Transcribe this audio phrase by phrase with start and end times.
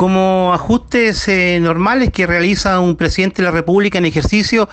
[0.00, 4.66] como ajustes eh, normales que realiza un presidente de la República en ejercicio,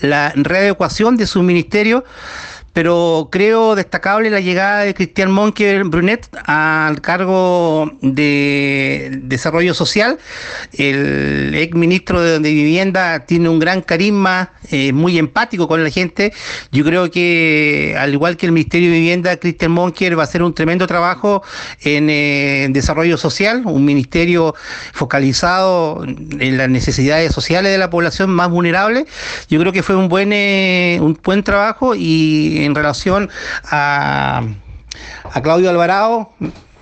[0.00, 2.04] la readecuación de su ministerio
[2.72, 10.18] pero creo destacable la llegada de Cristian Monque Brunet al cargo de Desarrollo Social.
[10.72, 16.32] El ex ministro de, Vivienda tiene un gran carisma, eh, muy empático con la gente.
[16.70, 20.42] Yo creo que, al igual que el Ministerio de Vivienda, Cristian Monker va a hacer
[20.42, 21.42] un tremendo trabajo
[21.82, 24.54] en eh, desarrollo social, un ministerio
[24.92, 29.06] focalizado en las necesidades sociales de la población más vulnerable.
[29.48, 33.30] Yo creo que fue un buen, eh, un buen trabajo y en relación
[33.70, 34.42] a,
[35.32, 36.32] a Claudio Alvarado,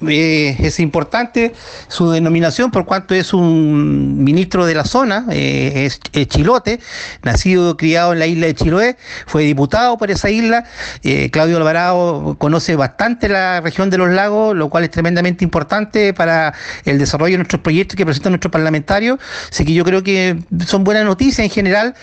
[0.08, 1.52] eh, es importante
[1.88, 6.80] su denominación por cuanto es un ministro de la zona, eh, es, chilote,
[7.22, 8.96] nacido y criado en la isla de Chiloé,
[9.26, 10.64] fue diputado por esa isla.
[11.02, 16.14] Eh, Claudio Alvarado conoce bastante la región de los lagos, lo cual es tremendamente importante
[16.14, 19.18] para el desarrollo de nuestros proyectos que presentan nuestros parlamentarios.
[19.50, 21.94] Así que yo creo que son buenas noticias en general.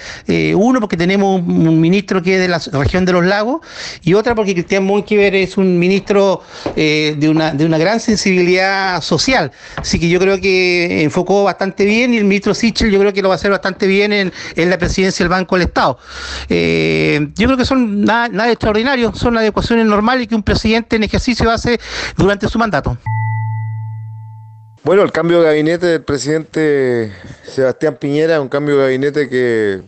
[0.56, 3.62] uno, porque tenemos un, ministro que es de la región de los lagos,
[4.04, 6.42] y otra, porque Cristian Monquiver es un ministro
[6.76, 9.52] de una, de una gran gran sensibilidad social.
[9.78, 13.22] Así que yo creo que enfocó bastante bien y el ministro Sichel yo creo que
[13.22, 15.98] lo va a hacer bastante bien en, la presidencia del Banco del Estado.
[16.50, 21.04] Eh, yo creo que son nada, nada extraordinario, son adecuaciones normales que un presidente en
[21.04, 21.80] ejercicio hace
[22.18, 22.98] durante su mandato.
[24.84, 29.82] Bueno, el cambio de gabinete del presidente Sebastián Piñera es un cambio de gabinete que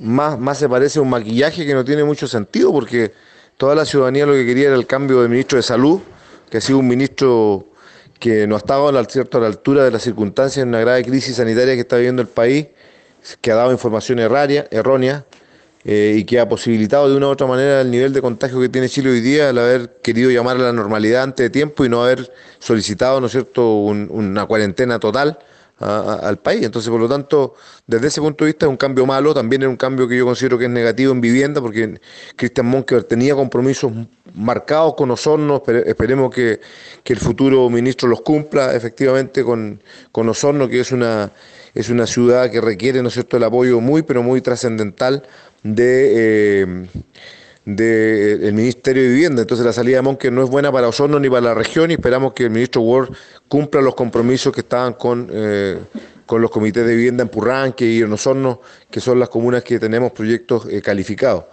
[0.00, 3.12] más, más se parece a un maquillaje que no tiene mucho sentido porque
[3.56, 6.00] toda la ciudadanía lo que quería era el cambio de ministro de salud
[6.52, 7.64] que ha sido un ministro
[8.20, 11.02] que no ha estado a la, a la altura de las circunstancias en una grave
[11.02, 12.66] crisis sanitaria que está viviendo el país,
[13.40, 15.24] que ha dado información errónea
[15.82, 18.68] eh, y que ha posibilitado de una u otra manera el nivel de contagio que
[18.68, 21.88] tiene Chile hoy día al haber querido llamar a la normalidad antes de tiempo y
[21.88, 25.38] no haber solicitado, ¿no es cierto?, una cuarentena total
[25.78, 26.64] al país.
[26.64, 27.54] Entonces, por lo tanto,
[27.86, 30.24] desde ese punto de vista es un cambio malo, también es un cambio que yo
[30.24, 32.00] considero que es negativo en vivienda, porque
[32.36, 33.92] Cristian Monker tenía compromisos
[34.34, 36.60] marcados con Osorno, esperemos que,
[37.04, 39.82] el futuro ministro los cumpla efectivamente con,
[40.12, 41.30] con Osorno, que es una,
[41.74, 45.22] es una ciudad que requiere, ¿no es cierto?, el apoyo muy, pero muy trascendental
[45.62, 46.62] de...
[46.62, 46.86] Eh,
[47.64, 49.42] del Ministerio de Vivienda.
[49.42, 51.94] Entonces la salida de Monker no es buena para Osorno ni para la región y
[51.94, 53.10] esperamos que el ministro Ward
[53.48, 55.78] cumpla los compromisos que estaban con, eh,
[56.26, 59.78] con los comités de vivienda en Purranque y en Osorno, que son las comunas que
[59.78, 61.44] tenemos proyectos eh, calificados.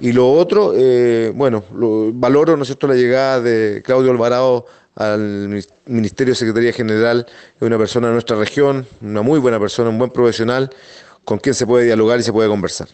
[0.00, 5.64] Y lo otro, eh, bueno, valoro, ¿no es cierto?, la llegada de Claudio Alvarado al
[5.86, 7.26] Ministerio de Secretaría General,
[7.56, 10.70] es una persona de nuestra región, una muy buena persona, un buen profesional,
[11.24, 12.88] con quien se puede dialogar y se puede conversar.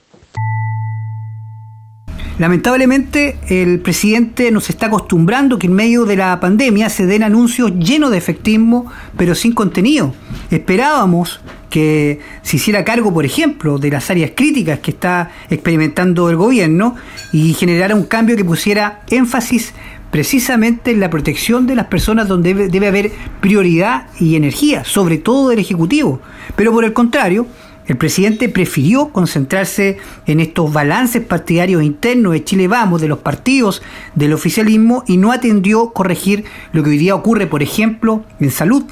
[2.40, 7.70] Lamentablemente, el presidente nos está acostumbrando que en medio de la pandemia se den anuncios
[7.78, 8.86] llenos de efectismo,
[9.18, 10.14] pero sin contenido.
[10.50, 16.36] Esperábamos que se hiciera cargo, por ejemplo, de las áreas críticas que está experimentando el
[16.36, 16.96] gobierno
[17.30, 19.74] y generara un cambio que pusiera énfasis
[20.10, 23.12] precisamente en la protección de las personas donde debe, debe haber
[23.42, 26.22] prioridad y energía, sobre todo del Ejecutivo.
[26.56, 27.46] Pero por el contrario,
[27.90, 29.96] el presidente prefirió concentrarse
[30.26, 33.82] en estos balances partidarios internos de Chile Vamos, de los partidos,
[34.14, 38.84] del oficialismo, y no atendió corregir lo que hoy día ocurre, por ejemplo, en salud.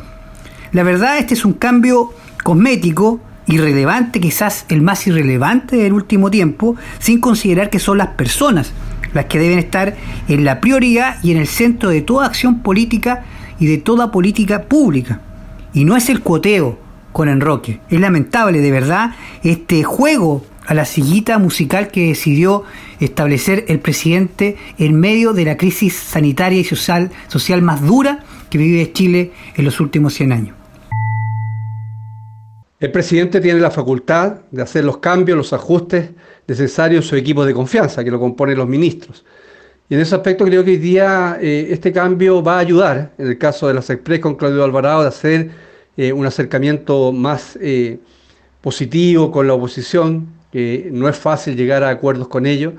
[0.72, 6.74] La verdad, este es un cambio cosmético, irrelevante, quizás el más irrelevante del último tiempo,
[6.98, 8.72] sin considerar que son las personas
[9.14, 13.22] las que deben estar en la prioridad y en el centro de toda acción política
[13.60, 15.20] y de toda política pública.
[15.72, 16.87] Y no es el cuoteo,
[17.18, 17.80] con Enroque.
[17.90, 19.10] Es lamentable, de verdad,
[19.42, 22.62] este juego a la sillita musical que decidió
[23.00, 27.10] establecer el presidente en medio de la crisis sanitaria y social,
[27.60, 28.20] más dura
[28.50, 30.56] que vive Chile en los últimos 100 años.
[32.78, 36.10] El presidente tiene la facultad de hacer los cambios, los ajustes
[36.46, 39.24] necesarios en su equipo de confianza, que lo componen los ministros.
[39.88, 43.26] Y en ese aspecto creo que hoy día eh, este cambio va a ayudar, en
[43.26, 45.67] el caso de las Express con Claudio Alvarado, de hacer
[46.00, 47.98] eh, un acercamiento más eh,
[48.60, 52.74] positivo con la oposición, que no es fácil llegar a acuerdos con ellos.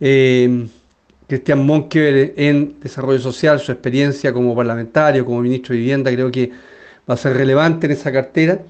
[0.00, 0.66] Eh,
[1.28, 6.50] Cristian Monkever en desarrollo social, su experiencia como parlamentario, como ministro de Vivienda, creo que
[7.08, 8.60] va a ser relevante en esa cartera.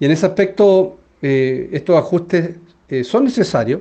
[0.00, 2.56] Y en ese aspecto, estos ajustes
[3.02, 3.80] son necesarios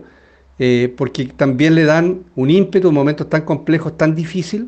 [0.95, 4.68] porque también le dan un ímpetu en momentos tan complejos, tan difíciles,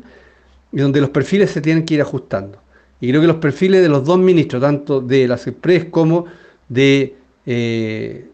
[0.72, 2.58] y donde los perfiles se tienen que ir ajustando.
[3.00, 6.26] Y creo que los perfiles de los dos ministros, tanto de las Express como
[6.68, 7.14] de
[7.44, 8.26] eh,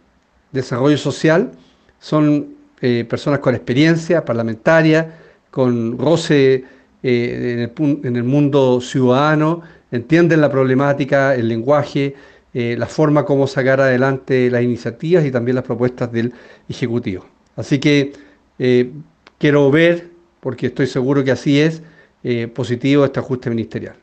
[0.52, 1.52] Desarrollo Social,
[1.98, 5.18] son eh, personas con experiencia parlamentaria,
[5.50, 6.64] con roce
[7.02, 12.14] eh, en, el, mundo ciudadano, entienden la problemática, el lenguaje,
[12.54, 16.34] la forma como sacar adelante las iniciativas y también las propuestas del
[16.68, 17.24] Ejecutivo.
[17.56, 18.12] Así que
[19.38, 21.82] quiero ver, porque estoy seguro que así es,
[22.52, 23.96] positivo este ajuste ministerial.